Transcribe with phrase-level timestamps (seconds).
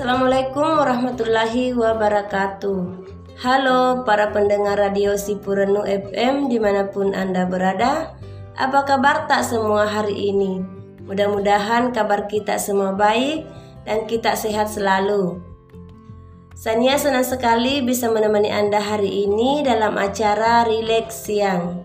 [0.00, 3.04] Assalamualaikum warahmatullahi wabarakatuh.
[3.36, 8.16] Halo para pendengar radio Sipurenu FM di mana pun Anda berada
[8.56, 10.64] Apa kabar tak semua hari ini?
[11.04, 13.44] Mudah-mudahan kabar kita semua baik
[13.84, 15.36] dan kita sehat selalu.
[16.56, 21.84] Sania senang sekali bisa menemani Anda hari ini dalam acara Relax Siang.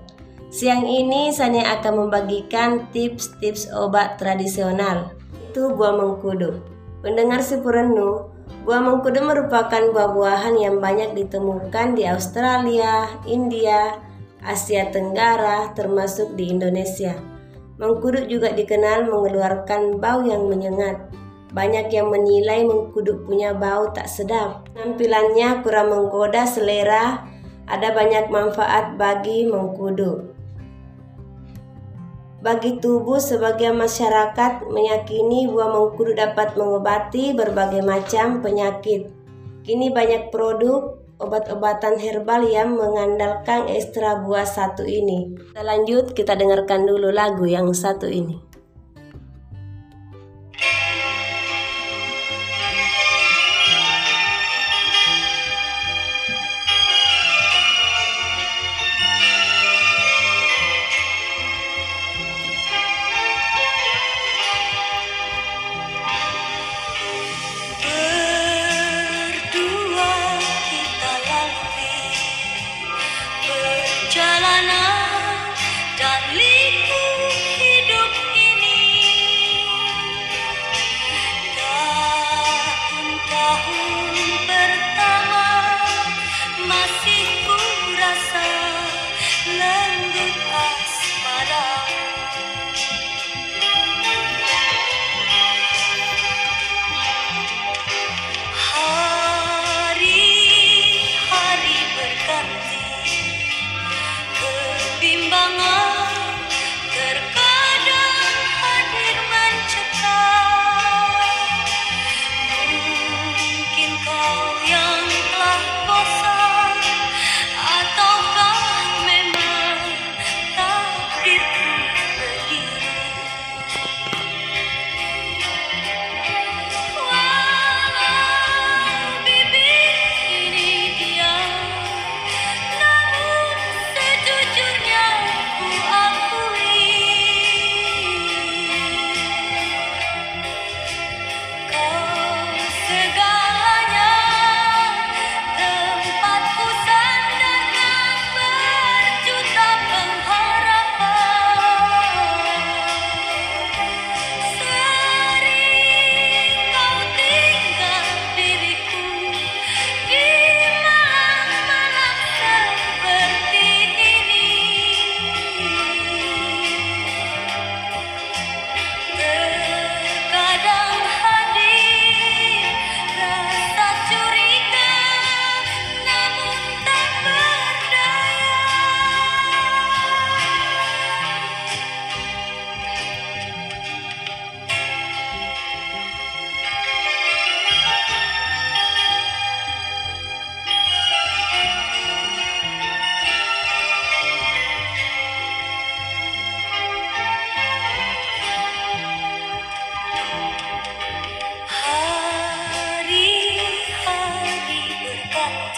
[0.56, 5.12] Siang ini Sania akan membagikan tips-tips obat tradisional.
[5.52, 8.32] Itu buah mengkudu Pendengar Sipurenu,
[8.64, 14.00] buah mengkudu merupakan buah-buahan yang banyak ditemukan di Australia, India,
[14.46, 17.18] Asia Tenggara, termasuk di Indonesia.
[17.76, 21.12] Mengkudu juga dikenal mengeluarkan bau yang menyengat.
[21.56, 24.68] Banyak yang menilai mengkudu punya bau tak sedap.
[24.76, 27.24] Tampilannya kurang menggoda selera,
[27.66, 30.35] ada banyak manfaat bagi mengkudu.
[32.46, 39.10] Bagi tubuh sebagian masyarakat meyakini buah mengkudu dapat mengobati berbagai macam penyakit.
[39.66, 45.34] Kini banyak produk obat-obatan herbal yang mengandalkan ekstra buah satu ini.
[45.42, 48.55] Kita lanjut, kita dengarkan dulu lagu yang satu ini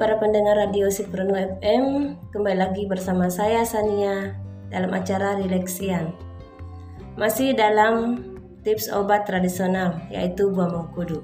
[0.00, 4.32] para pendengar radio Siprenu FM, kembali lagi bersama saya Sania
[4.72, 6.16] dalam acara Relaksian.
[7.20, 8.24] Masih dalam
[8.64, 11.20] tips obat tradisional yaitu buah mengkudu.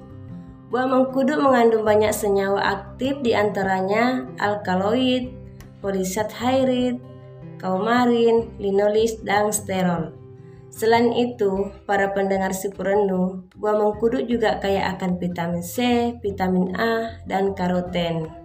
[0.69, 5.33] Buah mengkudu mengandung banyak senyawa aktif di antaranya alkaloid,
[5.83, 7.01] polisacharid,
[7.59, 10.15] kaumarin, linolis, dan sterol.
[10.71, 15.77] Selain itu, para pendengar Sipurenu, buah mengkudu juga kaya akan vitamin C,
[16.23, 18.40] vitamin A, dan karoten.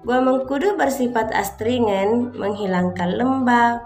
[0.00, 3.84] Buah mengkudu bersifat astringen, menghilangkan lembab,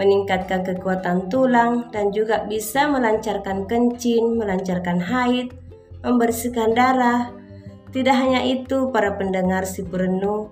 [0.00, 5.52] meningkatkan kekuatan tulang, dan juga bisa melancarkan kencing, melancarkan haid,
[6.00, 7.28] membersihkan darah.
[7.92, 10.48] Tidak hanya itu, para pendengar Sipurenu,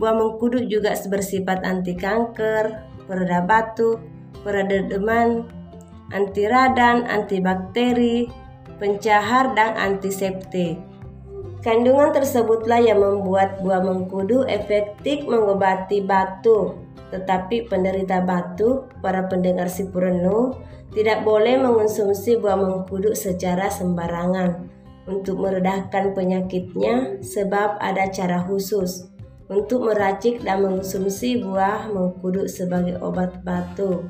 [0.00, 2.64] buah mengkudu juga bersifat anti kanker,
[3.04, 4.00] pereda batuk,
[4.40, 5.44] pereda demam,
[6.16, 8.24] anti radang, antibakteri,
[8.80, 10.95] pencahar, dan antiseptik.
[11.64, 16.80] Kandungan tersebutlah yang membuat buah mengkudu efektif mengobati batuk.
[17.10, 20.58] Tetapi penderita batuk, para pendengar Sipurenu,
[20.92, 24.68] tidak boleh mengonsumsi buah mengkudu secara sembarangan
[25.06, 29.06] untuk meredahkan penyakitnya sebab ada cara khusus
[29.46, 34.02] untuk meracik dan mengonsumsi buah mengkudu sebagai obat batuk.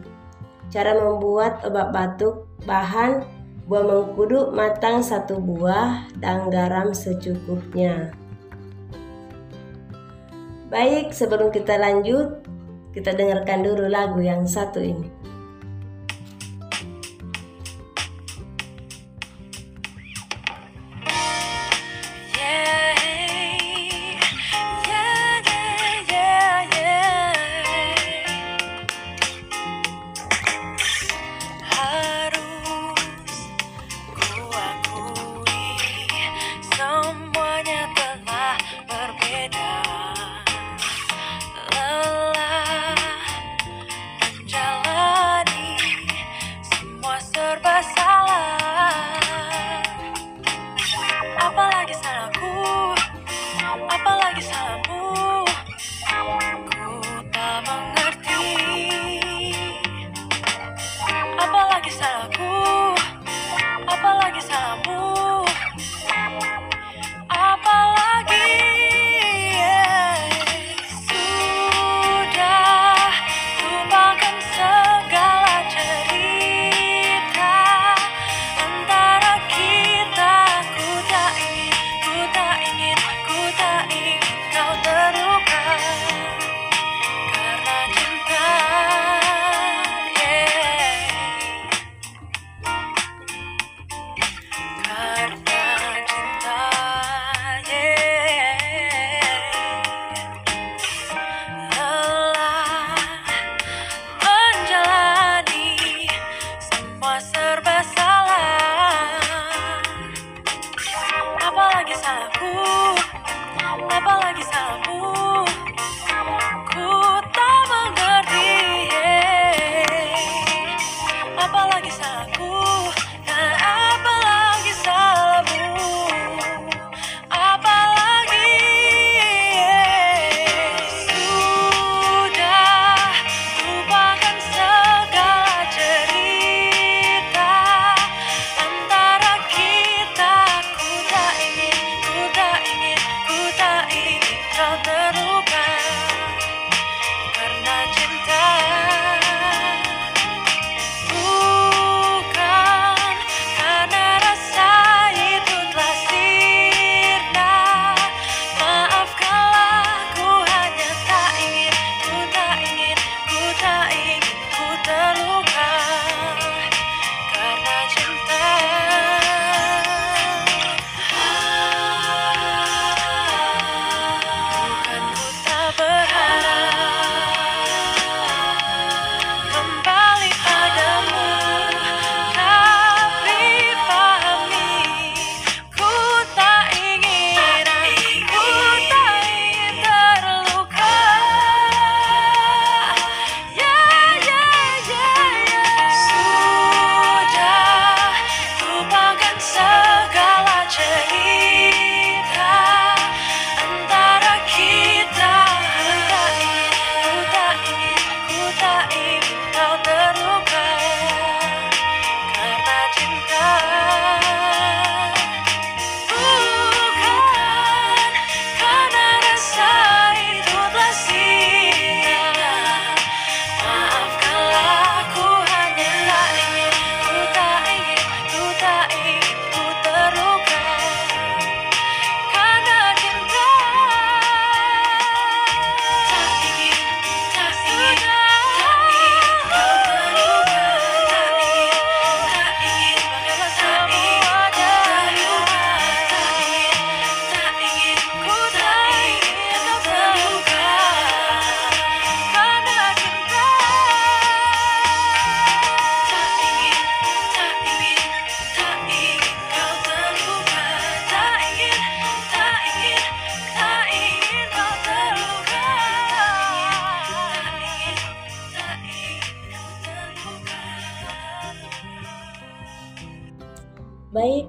[0.72, 3.22] Cara membuat obat batuk bahan
[3.66, 8.14] buah mengkudu matang satu buah dan garam secukupnya.
[10.70, 12.46] Baik, sebelum kita lanjut,
[12.94, 15.15] kita dengarkan dulu lagu yang satu ini.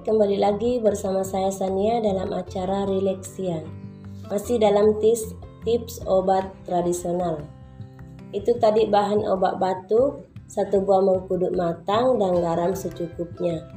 [0.08, 3.60] Kembali lagi bersama saya Sania dalam acara Relaxia.
[4.32, 5.36] Masih dalam tips,
[5.68, 7.44] tips obat tradisional.
[8.32, 13.68] Itu tadi bahan obat batuk, satu buah mengkudu matang dan garam secukupnya.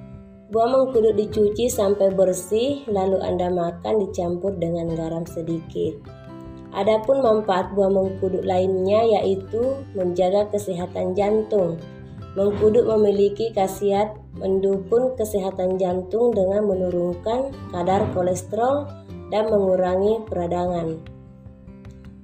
[0.55, 5.99] Buah mengkudu dicuci sampai bersih, lalu Anda makan dicampur dengan garam sedikit.
[6.71, 11.75] Adapun manfaat buah mengkudu lainnya yaitu menjaga kesehatan jantung,
[12.31, 18.87] Mengkudu memiliki khasiat mendukung kesehatan jantung dengan menurunkan kadar kolesterol
[19.31, 20.99] dan mengurangi peradangan.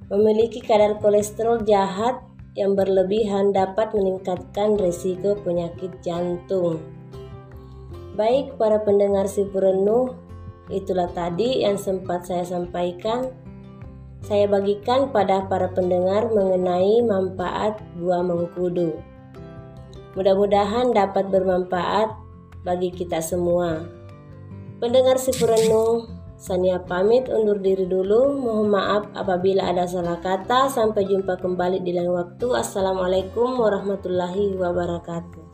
[0.08, 2.24] Memiliki kadar kolesterol jahat
[2.56, 6.80] yang berlebihan dapat meningkatkan risiko penyakit jantung.
[8.18, 10.16] Baik para pendengar si perenuh,
[10.72, 13.30] itulah tadi yang sempat saya sampaikan.
[14.26, 18.98] Saya bagikan pada para pendengar mengenai manfaat buah mengkudu.
[20.18, 22.10] Mudah-mudahan dapat bermanfaat
[22.66, 23.86] bagi kita semua.
[24.82, 28.38] Pendengar si perenung, Sania pamit undur diri dulu.
[28.38, 30.70] Mohon maaf apabila ada salah kata.
[30.70, 32.46] Sampai jumpa kembali di lain waktu.
[32.54, 35.47] Assalamualaikum warahmatullahi wabarakatuh.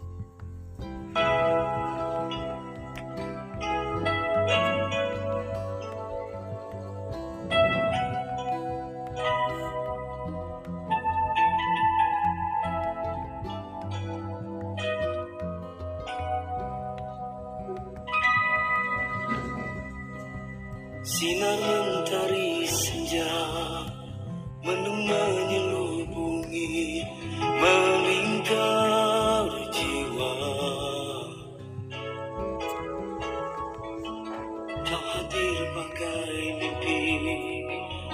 [35.34, 37.00] Kau hadir bagai mimpi.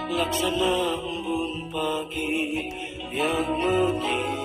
[0.08, 2.64] Laksana embun pagi
[3.12, 4.39] Yang menyirami